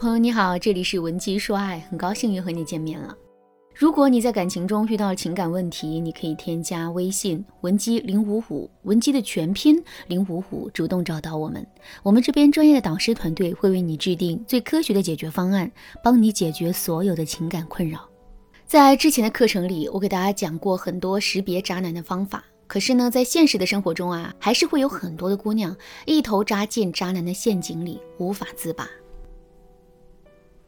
[0.00, 3.14] 朋友你好，这里是文姬说爱，很高兴又和你见面了。
[3.74, 11.66] 如果你在感情中遇到情感问题，你可以添加微信文姬零五五，文姬的全拼零五五，主动找到我们，
[12.02, 15.70] 我们这边专业的导师团队会为你制定最科学的解决方案，
[16.02, 18.00] 帮你解决所有的情感困扰。
[18.64, 22.42] 在之前的课程里，我给大家讲过很多识别渣男的方法。
[22.66, 25.76] 可是呢，在现实的生活中啊，还是会有很多的姑娘
[26.06, 28.88] 一头扎进渣男的陷阱里，无法自拔。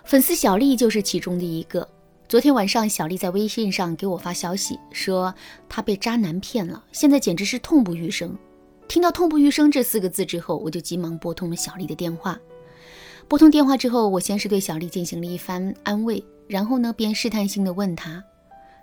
[0.04, 1.88] 粉丝小丽就是其中的一个。
[2.28, 5.32] 昨天晚上，小丽在微信上给我发消息，说
[5.68, 8.36] 她被渣男骗了，现在简直是痛不欲生。
[8.88, 12.38] 听到“痛不欲生”这四个字之后，我就急忙拨通了小丽的电话。
[13.28, 18.22] 拨通电话之后，我先是对小丽进行了一番安慰，然后呢，便试探性的问她，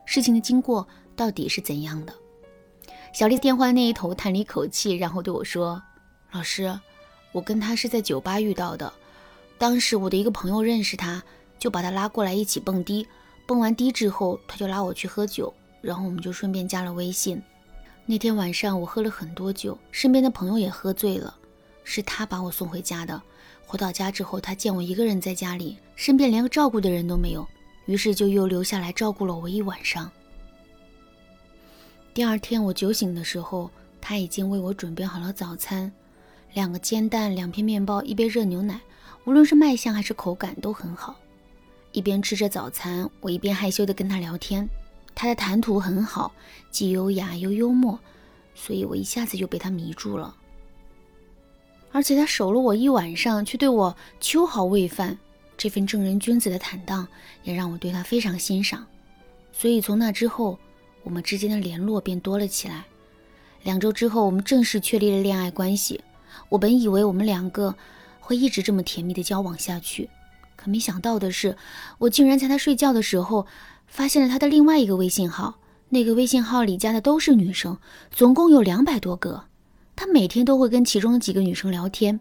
[0.05, 2.13] 事情的经过到底是怎样的。
[3.13, 5.81] 小丽电话那一头叹了一口气，然后对我说
[6.31, 6.79] ：“老师，
[7.31, 8.91] 我跟他是在酒吧遇到的。
[9.59, 11.21] 当时我的一个朋友认识他，
[11.59, 13.05] 就把他拉过来一起蹦迪。
[13.45, 17.41] 蹦完迪之后，他就拉我去喝酒，然后我们就顺便加了微信。
[18.05, 21.35] 那天晚上我喝了很多酒，身边的朋友也喝醉了，
[21.83, 23.21] 是他把我送回家的。
[23.67, 27.45] 回到家之后，他见我一个人在家里，身边连个照顾的人都没有，
[27.85, 30.09] 于是就又留下来照顾了我一晚上。”
[32.13, 35.91] 第二天我酒醒的时候，他已经为我准备好了早餐，
[36.53, 38.79] 两个煎蛋，两片面包，一杯热牛奶，
[39.25, 41.15] 无论是卖相还是口感都很好。
[41.91, 44.67] 一边吃着早餐，我一边害羞地跟他聊天。
[45.15, 46.31] 他的谈吐很好，
[46.71, 47.99] 既优雅又幽默，
[48.55, 50.35] 所以我一下子就被他迷住了。
[51.91, 55.17] 而且他守了我一晚上，却对我秋毫未犯，
[55.57, 57.07] 这份正人君子的坦荡，
[57.43, 58.85] 也让我对他非常欣赏。
[59.51, 60.57] 所以从那之后。
[61.01, 62.83] 我们之间的联络便多了起来。
[63.63, 66.03] 两周之后，我们正式确立了恋爱关系。
[66.49, 67.73] 我本以为我们两个
[68.29, 70.07] 会一直这么甜蜜的交往下去，
[70.55, 71.57] 可没想到的是，
[71.97, 73.47] 我竟然在他睡觉的时候
[73.87, 75.55] 发现了他的另外一个微信号。
[75.89, 77.79] 那个微信号里加的都是女生，
[78.11, 79.45] 总共有两百多个。
[79.95, 82.19] 他每天都会跟其中的几个女生聊天，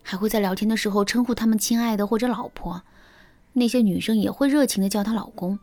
[0.00, 2.82] 还会在聊天的时候称呼他们“亲爱的”或者“老婆”。
[3.54, 5.58] 那些女生也会热情的叫他“老公”。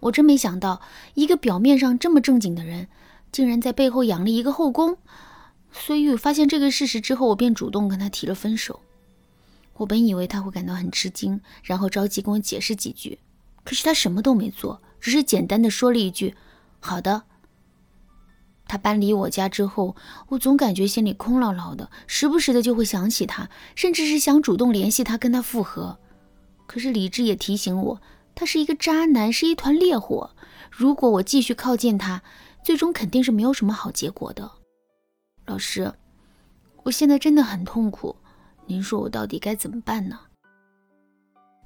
[0.00, 0.80] 我真没想到，
[1.12, 2.88] 一个表面上这么正经的人，
[3.30, 4.96] 竟然在背后养了一个后宫。
[5.70, 8.80] 所以发现这个事实之后，我便主动跟他提了分手。
[9.76, 13.18] 我本以为他会感到很吃惊，然后着急跟我解释几句，
[13.64, 16.34] 可是他什么都没做，只是简单的说了一句
[16.80, 17.22] “好的”。
[18.68, 19.94] 他搬离我家之后，
[20.28, 25.98] 我总感觉心里空落落的，时不时的就会想起他，甚至是想主动联系他跟他复合。
[26.66, 28.02] 可是理智也提醒我。
[28.34, 30.30] 他是一个渣男，是一团烈火。
[30.70, 32.22] 如果我继续靠近他，
[32.62, 34.50] 最终肯定是没有什么好结果的。
[35.46, 35.94] 老师，
[36.82, 38.16] 我现在真的很痛苦，
[38.66, 40.18] 您说我到底该怎么办呢？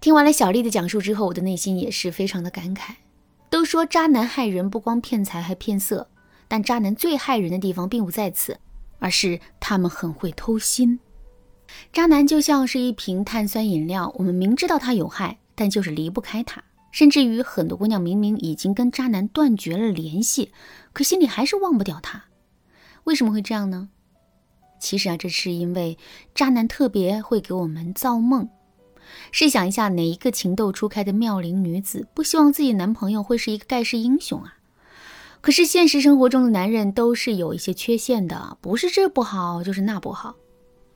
[0.00, 2.94] 听完了小丽的讲述之后，我的内心也是非常的感慨。
[3.48, 6.08] 都说渣男害人，不光骗财还骗色，
[6.46, 8.58] 但渣男最害人的地方并不在此，
[8.98, 11.00] 而是他们很会偷心。
[11.92, 15.38] 渣男就像是一瓶碳酸饮料，我们明知道它有害。
[15.56, 20.52] 但就是离不开他，甚至于很多姑娘明明已经跟渣男断绝了联系，
[20.94, 22.24] 可心里还是忘不掉他。
[23.04, 23.90] 为什么会这样呢？
[24.80, 25.96] 其实啊，这是因为
[26.34, 28.48] 渣男特别会给我们造梦。
[29.30, 34.56] 试想一下，哪一个情窦初开的妙龄女子不希望自己男朋友会是一个盖世英雄啊？
[35.40, 40.34] 可是现实生活中的男人都是有一些缺陷的，不是这不好，就是那不好。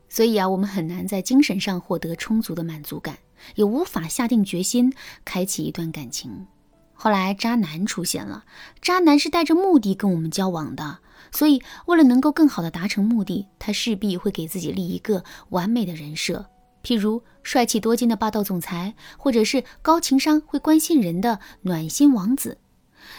[0.09, 3.19] 所以啊，我们很难在精神上获得充足的满足感。
[3.57, 6.47] 也无法下定决心开启一段感情。
[6.95, 8.45] 后来渣男出现了，
[8.81, 11.01] 渣男是带着目的跟我们交往的，
[11.31, 16.47] 所以为了能够更好的达成目的，他势必会给自己立一个完美的人设，
[16.83, 22.59] 譬如帅气多金的霸道总裁，或者是高情商会关心人的暖心王子。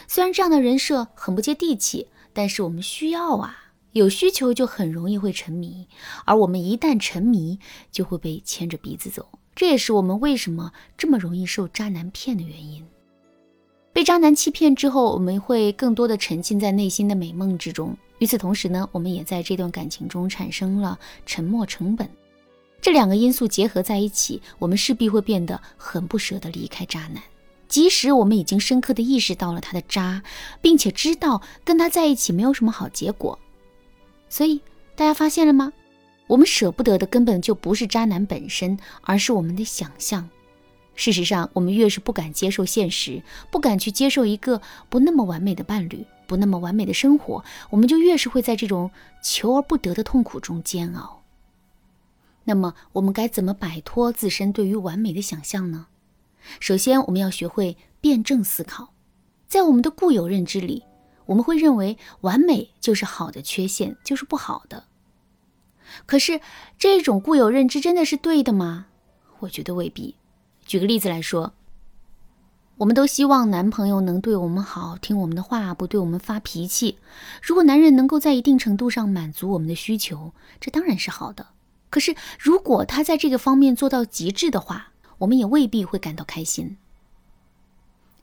[0.08, 3.56] 虽然这样的人设很不接地气，但是我们需要啊，
[3.92, 5.86] 有需求就很容易会沉迷，
[6.24, 7.58] 而我们一旦沉迷，
[7.92, 9.38] 就会被牵着鼻子走。
[9.54, 12.84] 这也是我们为什么这么容易受渣男骗的原因。
[13.96, 17.96] 被渣男欺骗之后，我们会更多的沉浸在内心的美梦之中。
[18.18, 22.06] 与此同时呢，我们也在这段感情中产生了沉默成本。
[22.82, 27.22] 这两个因素结合在一起，我们势必会变得很不舍得离开渣男。
[27.68, 30.22] 即使我们已经深刻的意识到了他的渣，
[30.60, 33.38] 并且知道跟他在一起没有什么好结果，
[34.28, 34.60] 所以
[34.94, 35.72] 大家发现了吗？
[36.26, 40.28] 我们舍不得的根本就不是渣男本身，而是我们的想象。
[40.96, 48.90] 事实上，我们越是不敢接受现实，不敢去接受一个不那么完美的伴侣，不那么完美的生活，我们就越是会在这种
[49.22, 51.22] 求而不得的痛苦中煎熬。
[52.44, 55.86] 那么，我们该怎么摆脱自身对于完美的想象呢？
[56.60, 58.92] 首先，我们要学会辩证思考。
[59.48, 60.84] 在我们的固有认知里，
[61.26, 64.84] 我们会认为完美就是好的，缺陷就是不好的。
[66.06, 66.40] 可是，
[66.78, 68.86] 这种固有认知真的是对的吗？
[69.40, 70.14] 我觉得未必。
[70.66, 71.52] 举个例子来说，
[72.78, 76.98] 我们都希望男朋友能对我们好，听我们的话，不对我们发脾气。
[77.40, 81.46] 如果男人能够在一定程度上满足我们的需求，这当然是好的。
[81.88, 86.76] 可是，如果他在这个方面做到极致的话，我们也未必会感到开心。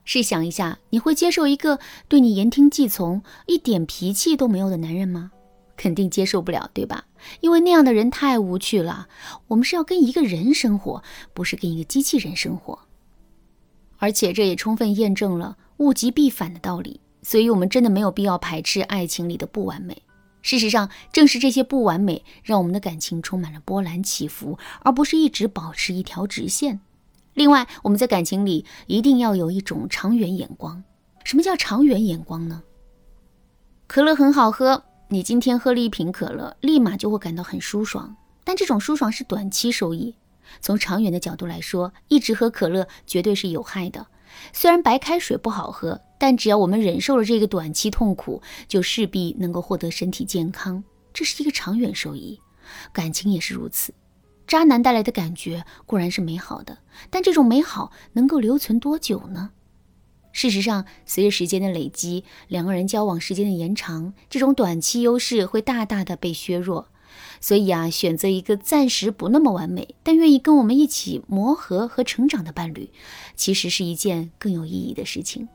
[0.03, 1.79] 试想一下，你会接受一个
[2.09, 5.31] 对你言听计从、一点脾气都没有的男人吗？
[5.75, 7.05] 肯定接受不了，对吧？
[7.41, 9.07] 因为那样的人太无趣了。
[9.47, 11.03] 我们是要跟一个人生活，
[11.33, 12.79] 不是跟一个机器人生活。
[13.97, 16.99] 而且，这也充分验证了物极必反的道理。
[17.21, 20.01] 所以，我们真的没有必要排斥爱情里的不完美。
[20.41, 26.81] 事实上，正是这些不完美，让我们的感情充满了波澜起伏，而不是一直保持一条直线。
[27.33, 30.83] 另外，我们在感情里一定要有一种长远眼光。
[31.23, 32.61] 什么叫长远眼光呢？
[33.87, 34.83] 可乐很好喝，
[35.13, 40.15] 你今天喝了一瓶可乐，立马就会感到很舒爽，但这种舒爽是短期收益。
[40.59, 44.07] 从长远的角度来说，一直喝可乐绝对是有害的。
[44.53, 46.01] 虽然白开水不好喝。
[46.17, 50.81] 但只要我们忍受了这个短期痛苦，就势必能够获得身体健康，
[51.13, 52.39] 这是一个长远收益。
[52.93, 53.93] 感情也是如此，
[54.47, 56.77] 渣男带来的感觉固然是美好的，
[57.11, 59.51] 但这种美好能够留存多久呢？
[60.33, 66.89] 事实上，随着时间的累积，两个人交往时间的延长，这种短期优势会大大的被削弱。
[67.39, 72.89] 所以啊，选择一个暂时不那么完美，但愿意跟我们一起磨合和成长的伴侣，
[73.35, 75.47] 其实是一件更有意义的事情。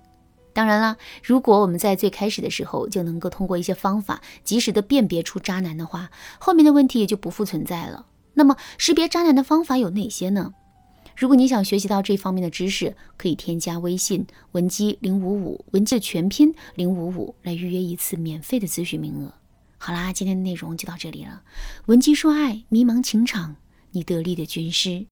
[0.53, 8.07] 当然了，如果我们在最开始的时候就能够通过一些方法及时的辨别出渣男的话，后面的问题也就不复存在了。
[8.35, 10.55] 那么，识别渣男的方法有哪些呢？
[11.19, 19.35] 如果你想学习到这方面的知识，可以添加微信文姬零五五，文姬的全拼零五五，来预约一次免费的咨询名额。
[19.79, 21.43] 好啦，今天的内容就到这里了。
[21.87, 23.57] 文姬说爱，迷茫情场，
[23.91, 25.07] 你得力的军师。